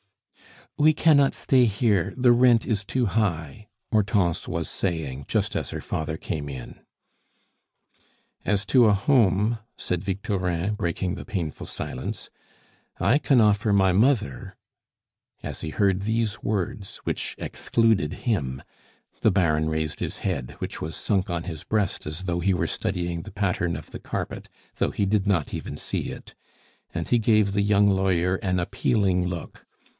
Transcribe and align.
"We 0.79 0.93
cannot 0.93 1.35
stay 1.35 1.65
here, 1.65 2.11
the 2.17 2.31
rent 2.31 2.65
is 2.65 2.83
too 2.83 3.05
high," 3.05 3.67
Hortense 3.91 4.47
was 4.47 4.67
saying 4.67 5.25
just 5.27 5.55
as 5.55 5.69
her 5.69 5.81
father 5.81 6.17
came 6.17 6.49
in. 6.49 6.79
"As 8.45 8.65
to 8.67 8.85
a 8.85 8.93
home," 8.93 9.59
said 9.77 10.03
Victorin, 10.03 10.73
breaking 10.73 11.13
the 11.13 11.25
painful 11.25 11.67
silence, 11.67 12.31
"I 12.99 13.19
can 13.19 13.39
offer 13.39 13.71
my 13.71 13.91
mother" 13.91 14.55
As 15.43 15.61
he 15.61 15.69
heard 15.69 16.01
these 16.01 16.41
words, 16.41 16.97
which 17.03 17.35
excluded 17.37 18.13
him, 18.25 18.63
the 19.19 19.29
Baron 19.29 19.69
raised 19.69 19.99
his 19.99 20.19
head, 20.19 20.55
which 20.57 20.81
was 20.81 20.95
sunk 20.95 21.29
on 21.29 21.43
his 21.43 21.63
breast 21.63 22.07
as 22.07 22.23
though 22.23 22.39
he 22.39 22.55
were 22.55 22.65
studying 22.65 23.21
the 23.21 23.31
pattern 23.31 23.75
of 23.75 23.91
the 23.91 23.99
carpet, 23.99 24.49
though 24.77 24.89
he 24.91 25.05
did 25.05 25.27
not 25.27 25.53
even 25.53 25.77
see 25.77 26.09
it, 26.09 26.33
and 26.91 27.09
he 27.09 27.19
gave 27.19 27.51
the 27.51 27.61
young 27.61 27.87
lawyer 27.87 28.37
an 28.37 28.57
appealing 28.59 29.27
look. 29.27 29.67